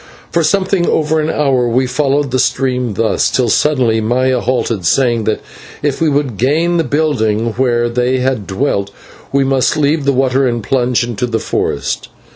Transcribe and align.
For 0.31 0.43
something 0.43 0.87
over 0.87 1.19
an 1.19 1.29
hour 1.29 1.67
we 1.69 1.85
followed 1.85 2.31
the 2.31 2.39
stream 2.39 2.95
thus, 2.95 3.29
till 3.29 3.49
suddenly 3.49 4.01
Maya 4.01 4.39
halted, 4.39 4.83
saying 4.87 5.25
that 5.25 5.41
if 5.83 6.01
we 6.01 6.09
would 6.09 6.37
gain 6.37 6.77
the 6.77 6.83
building 6.83 7.51
where 7.53 7.87
they 7.87 8.17
had 8.17 8.47
dwelt, 8.47 8.89
we 9.31 9.43
must 9.43 9.77
leave 9.77 10.05
the 10.05 10.11
water 10.11 10.47
and 10.47 10.63
plunge 10.63 11.03
into 11.03 11.27
the 11.27 11.37
forest. 11.37 12.09